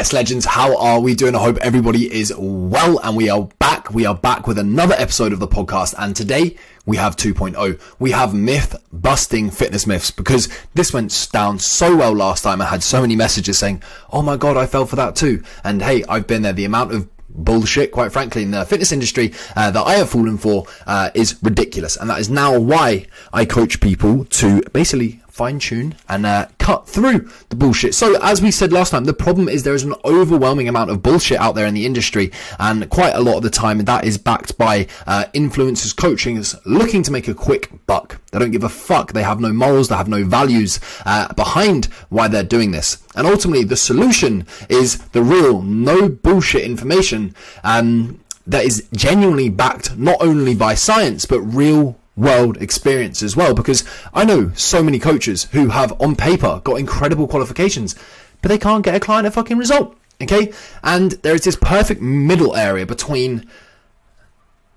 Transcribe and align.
Yes, 0.00 0.14
legends, 0.14 0.46
how 0.46 0.78
are 0.78 0.98
we 0.98 1.14
doing? 1.14 1.34
I 1.34 1.40
hope 1.40 1.58
everybody 1.58 2.10
is 2.10 2.32
well 2.34 2.98
and 3.00 3.14
we 3.14 3.28
are 3.28 3.42
back. 3.58 3.92
We 3.92 4.06
are 4.06 4.14
back 4.14 4.46
with 4.46 4.58
another 4.58 4.94
episode 4.94 5.30
of 5.34 5.40
the 5.40 5.46
podcast 5.46 5.94
and 5.98 6.16
today 6.16 6.56
we 6.86 6.96
have 6.96 7.16
2.0. 7.16 7.78
We 7.98 8.12
have 8.12 8.32
myth 8.32 8.82
busting 8.90 9.50
fitness 9.50 9.86
myths 9.86 10.10
because 10.10 10.48
this 10.72 10.94
went 10.94 11.28
down 11.32 11.58
so 11.58 11.94
well 11.94 12.14
last 12.14 12.44
time. 12.44 12.62
I 12.62 12.64
had 12.64 12.82
so 12.82 13.02
many 13.02 13.14
messages 13.14 13.58
saying, 13.58 13.82
Oh 14.10 14.22
my 14.22 14.38
God, 14.38 14.56
I 14.56 14.64
fell 14.64 14.86
for 14.86 14.96
that 14.96 15.16
too. 15.16 15.42
And 15.64 15.82
hey, 15.82 16.02
I've 16.08 16.26
been 16.26 16.40
there. 16.40 16.54
The 16.54 16.64
amount 16.64 16.94
of 16.94 17.06
bullshit, 17.28 17.92
quite 17.92 18.10
frankly, 18.10 18.42
in 18.42 18.52
the 18.52 18.64
fitness 18.64 18.92
industry 18.92 19.34
uh, 19.54 19.70
that 19.70 19.86
I 19.86 19.96
have 19.96 20.08
fallen 20.08 20.38
for 20.38 20.64
uh, 20.86 21.10
is 21.14 21.36
ridiculous. 21.42 21.96
And 21.96 22.08
that 22.08 22.20
is 22.20 22.30
now 22.30 22.58
why 22.58 23.06
I 23.34 23.44
coach 23.44 23.80
people 23.80 24.24
to 24.24 24.62
basically 24.72 25.19
fine 25.30 25.58
tune 25.58 25.94
and 26.08 26.26
uh, 26.26 26.46
cut 26.58 26.88
through 26.88 27.30
the 27.48 27.56
bullshit. 27.56 27.94
So, 27.94 28.20
as 28.22 28.42
we 28.42 28.50
said 28.50 28.72
last 28.72 28.90
time, 28.90 29.04
the 29.04 29.14
problem 29.14 29.48
is 29.48 29.62
there 29.62 29.74
is 29.74 29.84
an 29.84 29.94
overwhelming 30.04 30.68
amount 30.68 30.90
of 30.90 31.02
bullshit 31.02 31.38
out 31.38 31.54
there 31.54 31.66
in 31.66 31.74
the 31.74 31.86
industry, 31.86 32.30
and 32.58 32.88
quite 32.90 33.14
a 33.14 33.20
lot 33.20 33.36
of 33.36 33.42
the 33.42 33.50
time 33.50 33.78
that 33.78 34.04
is 34.04 34.18
backed 34.18 34.58
by 34.58 34.86
uh, 35.06 35.24
influencers, 35.34 35.96
coaching 35.96 36.40
looking 36.64 37.02
to 37.02 37.12
make 37.12 37.28
a 37.28 37.34
quick 37.34 37.70
buck. 37.86 38.20
They 38.30 38.38
don't 38.38 38.50
give 38.50 38.64
a 38.64 38.68
fuck. 38.68 39.12
They 39.12 39.22
have 39.22 39.40
no 39.40 39.52
morals. 39.52 39.88
They 39.88 39.96
have 39.96 40.08
no 40.08 40.24
values 40.24 40.80
uh, 41.04 41.32
behind 41.34 41.86
why 42.08 42.28
they're 42.28 42.42
doing 42.42 42.70
this. 42.70 43.02
And 43.14 43.26
ultimately, 43.26 43.64
the 43.64 43.76
solution 43.76 44.46
is 44.68 44.98
the 45.08 45.22
real, 45.22 45.62
no 45.62 46.08
bullshit 46.08 46.62
information. 46.62 47.34
Um, 47.64 48.20
that 48.46 48.64
is 48.64 48.88
genuinely 48.94 49.48
backed 49.48 49.96
not 49.96 50.16
only 50.20 50.54
by 50.54 50.74
science 50.74 51.24
but 51.24 51.40
real 51.40 51.99
world 52.20 52.60
experience 52.60 53.22
as 53.22 53.34
well 53.34 53.54
because 53.54 53.84
I 54.12 54.24
know 54.24 54.52
so 54.54 54.82
many 54.82 54.98
coaches 54.98 55.44
who 55.52 55.68
have 55.68 55.98
on 56.00 56.16
paper 56.16 56.60
got 56.62 56.78
incredible 56.78 57.26
qualifications 57.26 57.96
but 58.42 58.48
they 58.48 58.58
can't 58.58 58.84
get 58.84 58.94
a 58.94 59.00
client 59.00 59.26
a 59.26 59.30
fucking 59.30 59.58
result 59.58 59.96
okay 60.20 60.52
and 60.82 61.12
there 61.22 61.34
is 61.34 61.44
this 61.44 61.56
perfect 61.56 62.02
middle 62.02 62.54
area 62.54 62.84
between 62.84 63.48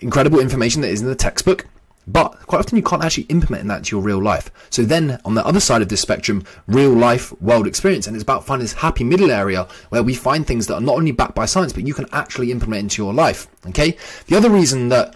incredible 0.00 0.40
information 0.40 0.80
that 0.82 0.88
is 0.88 1.02
in 1.02 1.06
the 1.06 1.14
textbook 1.14 1.66
but 2.06 2.46
quite 2.46 2.60
often 2.60 2.76
you 2.76 2.82
can't 2.82 3.04
actually 3.04 3.24
implement 3.24 3.66
that 3.66 3.84
to 3.84 3.96
your 3.96 4.02
real 4.02 4.22
life. 4.22 4.50
So 4.70 4.82
then 4.82 5.18
on 5.24 5.34
the 5.34 5.44
other 5.44 5.58
side 5.58 5.82
of 5.82 5.88
this 5.88 6.00
spectrum, 6.00 6.44
real 6.68 6.92
life 6.92 7.32
world 7.42 7.66
experience. 7.66 8.06
And 8.06 8.14
it's 8.14 8.22
about 8.22 8.46
finding 8.46 8.64
this 8.64 8.74
happy 8.74 9.02
middle 9.02 9.30
area 9.30 9.66
where 9.88 10.04
we 10.04 10.14
find 10.14 10.46
things 10.46 10.68
that 10.68 10.74
are 10.74 10.80
not 10.80 10.96
only 10.96 11.10
backed 11.10 11.34
by 11.34 11.46
science, 11.46 11.72
but 11.72 11.86
you 11.86 11.94
can 11.94 12.06
actually 12.12 12.52
implement 12.52 12.82
into 12.82 13.02
your 13.02 13.12
life. 13.12 13.48
Okay. 13.66 13.96
The 14.28 14.36
other 14.36 14.50
reason 14.50 14.88
that 14.90 15.14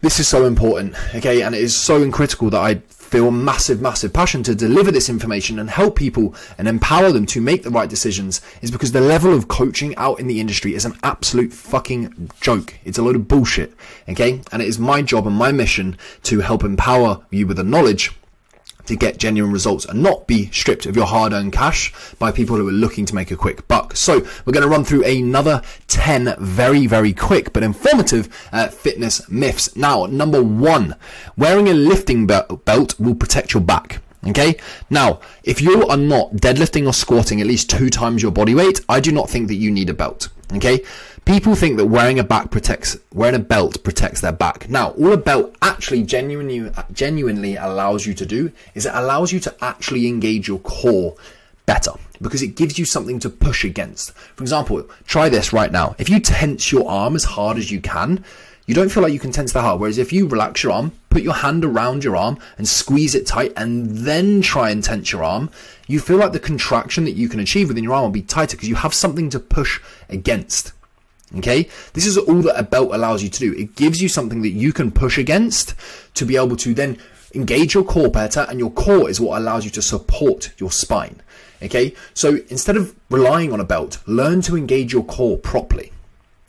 this 0.00 0.20
is 0.20 0.28
so 0.28 0.46
important, 0.46 0.94
okay, 1.14 1.42
and 1.42 1.54
it 1.54 1.60
is 1.60 1.76
so 1.76 2.08
critical 2.10 2.50
that 2.50 2.60
I 2.60 2.76
feel 3.08 3.30
massive, 3.30 3.80
massive 3.80 4.12
passion 4.12 4.42
to 4.44 4.54
deliver 4.54 4.92
this 4.92 5.08
information 5.08 5.58
and 5.58 5.70
help 5.70 5.96
people 5.96 6.34
and 6.58 6.68
empower 6.68 7.10
them 7.10 7.26
to 7.26 7.40
make 7.40 7.62
the 7.62 7.70
right 7.70 7.88
decisions 7.88 8.40
is 8.60 8.70
because 8.70 8.92
the 8.92 9.00
level 9.00 9.34
of 9.34 9.48
coaching 9.48 9.96
out 9.96 10.20
in 10.20 10.26
the 10.26 10.40
industry 10.40 10.74
is 10.74 10.84
an 10.84 10.96
absolute 11.02 11.52
fucking 11.52 12.30
joke. 12.40 12.78
It's 12.84 12.98
a 12.98 13.02
load 13.02 13.16
of 13.16 13.26
bullshit, 13.26 13.74
okay? 14.08 14.42
And 14.52 14.62
it 14.62 14.68
is 14.68 14.78
my 14.78 15.02
job 15.02 15.26
and 15.26 15.34
my 15.34 15.52
mission 15.52 15.96
to 16.24 16.40
help 16.40 16.62
empower 16.62 17.24
you 17.30 17.46
with 17.46 17.56
the 17.56 17.64
knowledge 17.64 18.12
to 18.88 18.96
get 18.96 19.18
genuine 19.18 19.52
results 19.52 19.84
and 19.84 20.02
not 20.02 20.26
be 20.26 20.50
stripped 20.50 20.86
of 20.86 20.96
your 20.96 21.06
hard 21.06 21.32
earned 21.32 21.52
cash 21.52 21.92
by 22.18 22.32
people 22.32 22.56
who 22.56 22.68
are 22.68 22.72
looking 22.72 23.06
to 23.06 23.14
make 23.14 23.30
a 23.30 23.36
quick 23.36 23.68
buck. 23.68 23.96
So 23.96 24.18
we're 24.44 24.52
going 24.52 24.62
to 24.62 24.68
run 24.68 24.84
through 24.84 25.04
another 25.04 25.62
10 25.86 26.34
very, 26.38 26.86
very 26.86 27.12
quick 27.12 27.52
but 27.52 27.62
informative 27.62 28.28
uh, 28.52 28.68
fitness 28.68 29.28
myths. 29.28 29.74
Now, 29.76 30.06
number 30.06 30.42
one, 30.42 30.96
wearing 31.36 31.68
a 31.68 31.74
lifting 31.74 32.26
belt 32.26 32.98
will 32.98 33.14
protect 33.14 33.54
your 33.54 33.62
back. 33.62 34.00
Okay. 34.26 34.56
Now, 34.90 35.20
if 35.44 35.60
you 35.62 35.86
are 35.86 35.96
not 35.96 36.32
deadlifting 36.32 36.86
or 36.86 36.92
squatting 36.92 37.40
at 37.40 37.46
least 37.46 37.70
two 37.70 37.88
times 37.88 38.22
your 38.22 38.32
body 38.32 38.54
weight, 38.54 38.80
I 38.88 39.00
do 39.00 39.12
not 39.12 39.30
think 39.30 39.48
that 39.48 39.54
you 39.54 39.70
need 39.70 39.90
a 39.90 39.94
belt. 39.94 40.28
Okay. 40.54 40.84
People 41.24 41.54
think 41.54 41.76
that 41.76 41.86
wearing 41.86 42.18
a 42.18 42.24
back 42.24 42.50
protects, 42.50 42.96
wearing 43.12 43.34
a 43.34 43.38
belt 43.38 43.82
protects 43.84 44.22
their 44.22 44.32
back. 44.32 44.70
Now, 44.70 44.92
all 44.92 45.12
a 45.12 45.18
belt 45.18 45.54
actually 45.60 46.02
genuinely, 46.02 46.70
genuinely 46.92 47.56
allows 47.56 48.06
you 48.06 48.14
to 48.14 48.24
do 48.24 48.50
is 48.74 48.86
it 48.86 48.92
allows 48.94 49.30
you 49.30 49.40
to 49.40 49.54
actually 49.60 50.08
engage 50.08 50.48
your 50.48 50.58
core 50.60 51.16
better 51.66 51.92
because 52.22 52.42
it 52.42 52.56
gives 52.56 52.78
you 52.78 52.86
something 52.86 53.20
to 53.20 53.28
push 53.28 53.62
against. 53.62 54.12
For 54.12 54.42
example, 54.42 54.88
try 55.06 55.28
this 55.28 55.52
right 55.52 55.70
now. 55.70 55.94
If 55.98 56.08
you 56.08 56.18
tense 56.18 56.72
your 56.72 56.88
arm 56.88 57.14
as 57.14 57.24
hard 57.24 57.58
as 57.58 57.70
you 57.70 57.80
can, 57.82 58.24
you 58.68 58.74
don't 58.74 58.90
feel 58.90 59.02
like 59.02 59.14
you 59.14 59.18
can 59.18 59.32
tense 59.32 59.54
the 59.54 59.62
heart. 59.62 59.80
Whereas 59.80 59.96
if 59.96 60.12
you 60.12 60.28
relax 60.28 60.62
your 60.62 60.72
arm, 60.72 60.92
put 61.08 61.22
your 61.22 61.32
hand 61.32 61.64
around 61.64 62.04
your 62.04 62.16
arm 62.16 62.38
and 62.58 62.68
squeeze 62.68 63.14
it 63.14 63.26
tight 63.26 63.54
and 63.56 63.88
then 63.96 64.42
try 64.42 64.68
and 64.68 64.84
tense 64.84 65.10
your 65.10 65.24
arm, 65.24 65.50
you 65.86 65.98
feel 65.98 66.18
like 66.18 66.32
the 66.32 66.38
contraction 66.38 67.04
that 67.04 67.12
you 67.12 67.30
can 67.30 67.40
achieve 67.40 67.68
within 67.68 67.82
your 67.82 67.94
arm 67.94 68.02
will 68.02 68.10
be 68.10 68.20
tighter 68.20 68.58
because 68.58 68.68
you 68.68 68.74
have 68.74 68.92
something 68.92 69.30
to 69.30 69.40
push 69.40 69.80
against. 70.10 70.72
Okay, 71.38 71.68
this 71.94 72.04
is 72.04 72.18
all 72.18 72.42
that 72.42 72.58
a 72.58 72.62
belt 72.62 72.90
allows 72.92 73.22
you 73.22 73.30
to 73.30 73.38
do. 73.38 73.54
It 73.54 73.74
gives 73.74 74.02
you 74.02 74.08
something 74.08 74.42
that 74.42 74.50
you 74.50 74.74
can 74.74 74.90
push 74.90 75.16
against 75.16 75.74
to 76.14 76.26
be 76.26 76.36
able 76.36 76.56
to 76.56 76.74
then 76.74 76.98
engage 77.34 77.72
your 77.72 77.84
core 77.84 78.10
better, 78.10 78.46
and 78.50 78.58
your 78.58 78.70
core 78.70 79.08
is 79.08 79.18
what 79.18 79.38
allows 79.38 79.64
you 79.64 79.70
to 79.72 79.82
support 79.82 80.52
your 80.58 80.70
spine. 80.70 81.22
Okay, 81.62 81.94
so 82.12 82.38
instead 82.48 82.76
of 82.76 82.94
relying 83.10 83.52
on 83.52 83.60
a 83.60 83.64
belt, 83.64 83.98
learn 84.06 84.42
to 84.42 84.56
engage 84.56 84.92
your 84.92 85.04
core 85.04 85.38
properly. 85.38 85.92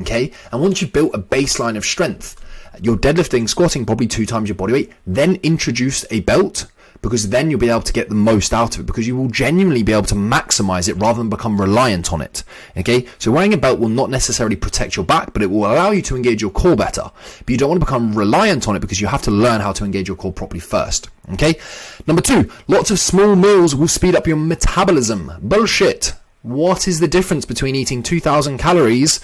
Okay, 0.00 0.32
and 0.52 0.62
once 0.62 0.80
you've 0.80 0.92
built 0.92 1.14
a 1.14 1.18
baseline 1.18 1.76
of 1.76 1.84
strength, 1.84 2.40
you're 2.80 2.96
deadlifting, 2.96 3.48
squatting 3.48 3.84
probably 3.84 4.06
two 4.06 4.26
times 4.26 4.48
your 4.48 4.56
body 4.56 4.72
weight, 4.72 4.92
then 5.06 5.36
introduce 5.42 6.04
a 6.10 6.20
belt 6.20 6.66
because 7.02 7.30
then 7.30 7.50
you'll 7.50 7.60
be 7.60 7.70
able 7.70 7.80
to 7.80 7.92
get 7.92 8.08
the 8.08 8.14
most 8.14 8.52
out 8.52 8.74
of 8.74 8.82
it 8.82 8.86
because 8.86 9.06
you 9.06 9.16
will 9.16 9.28
genuinely 9.28 9.82
be 9.82 9.92
able 9.92 10.02
to 10.02 10.14
maximize 10.14 10.88
it 10.88 10.94
rather 10.94 11.18
than 11.18 11.30
become 11.30 11.60
reliant 11.60 12.12
on 12.12 12.20
it. 12.20 12.44
Okay. 12.76 13.06
So 13.18 13.30
wearing 13.30 13.54
a 13.54 13.58
belt 13.58 13.80
will 13.80 13.88
not 13.88 14.10
necessarily 14.10 14.56
protect 14.56 14.96
your 14.96 15.04
back, 15.04 15.32
but 15.32 15.42
it 15.42 15.50
will 15.50 15.64
allow 15.64 15.90
you 15.90 16.02
to 16.02 16.16
engage 16.16 16.42
your 16.42 16.50
core 16.50 16.76
better. 16.76 17.10
But 17.38 17.48
you 17.48 17.56
don't 17.56 17.70
want 17.70 17.80
to 17.80 17.86
become 17.86 18.14
reliant 18.14 18.68
on 18.68 18.76
it 18.76 18.80
because 18.80 19.00
you 19.00 19.06
have 19.06 19.22
to 19.22 19.30
learn 19.30 19.60
how 19.60 19.72
to 19.72 19.84
engage 19.84 20.08
your 20.08 20.16
core 20.16 20.32
properly 20.32 20.60
first. 20.60 21.08
Okay. 21.32 21.58
Number 22.06 22.22
two, 22.22 22.50
lots 22.68 22.90
of 22.90 22.98
small 22.98 23.34
meals 23.36 23.74
will 23.74 23.88
speed 23.88 24.14
up 24.14 24.26
your 24.26 24.36
metabolism. 24.36 25.32
Bullshit. 25.40 26.14
What 26.42 26.88
is 26.88 27.00
the 27.00 27.08
difference 27.08 27.44
between 27.44 27.76
eating 27.76 28.02
2000 28.02 28.56
calories 28.56 29.20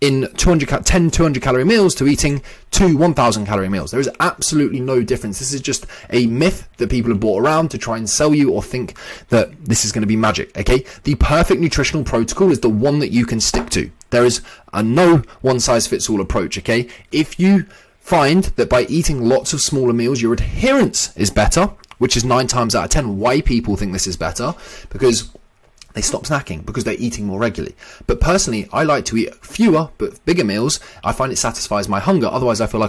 in 0.00 0.28
200 0.36 0.84
10 0.84 1.10
200 1.10 1.42
calorie 1.42 1.64
meals 1.64 1.94
to 1.94 2.06
eating 2.06 2.42
two 2.70 2.96
1000 2.96 3.46
calorie 3.46 3.68
meals. 3.68 3.90
There 3.90 4.00
is 4.00 4.10
absolutely 4.20 4.80
no 4.80 5.02
difference. 5.02 5.38
This 5.38 5.52
is 5.52 5.60
just 5.60 5.86
a 6.10 6.26
myth 6.26 6.68
that 6.76 6.90
people 6.90 7.10
have 7.10 7.20
brought 7.20 7.42
around 7.42 7.70
to 7.70 7.78
try 7.78 7.96
and 7.96 8.08
sell 8.08 8.34
you 8.34 8.52
or 8.52 8.62
think 8.62 8.96
that 9.28 9.64
this 9.64 9.84
is 9.84 9.92
going 9.92 10.02
to 10.02 10.06
be 10.06 10.16
magic 10.16 10.56
okay? 10.56 10.84
The 11.04 11.14
perfect 11.16 11.60
nutritional 11.60 12.04
protocol 12.04 12.50
is 12.50 12.60
the 12.60 12.68
one 12.68 12.98
that 12.98 13.10
you 13.10 13.24
can 13.24 13.40
stick 13.40 13.70
to. 13.70 13.90
There 14.10 14.24
is 14.24 14.42
a 14.72 14.82
no 14.82 15.22
one 15.40 15.60
size 15.60 15.86
fits 15.86 16.10
all 16.10 16.20
approach 16.20 16.58
okay? 16.58 16.88
If 17.10 17.40
you 17.40 17.66
find 18.00 18.44
that 18.44 18.70
by 18.70 18.82
eating 18.82 19.28
lots 19.28 19.52
of 19.52 19.60
smaller 19.60 19.92
meals 19.92 20.22
your 20.22 20.32
adherence 20.32 21.16
is 21.16 21.30
better 21.30 21.70
which 21.98 22.16
is 22.16 22.24
9 22.24 22.46
times 22.46 22.74
out 22.74 22.84
of 22.84 22.90
10 22.90 23.18
why 23.18 23.40
people 23.40 23.74
think 23.76 23.92
this 23.92 24.06
is 24.06 24.16
better 24.16 24.54
because 24.90 25.30
they 25.96 26.02
stop 26.02 26.24
snacking 26.24 26.64
because 26.66 26.84
they're 26.84 26.94
eating 26.98 27.24
more 27.24 27.38
regularly. 27.38 27.74
But 28.06 28.20
personally, 28.20 28.68
I 28.70 28.84
like 28.84 29.06
to 29.06 29.16
eat 29.16 29.34
fewer 29.36 29.88
but 29.96 30.22
bigger 30.26 30.44
meals. 30.44 30.78
I 31.02 31.12
find 31.12 31.32
it 31.32 31.36
satisfies 31.36 31.88
my 31.88 32.00
hunger. 32.00 32.26
Otherwise, 32.26 32.60
I 32.60 32.66
feel 32.66 32.80
like 32.80 32.84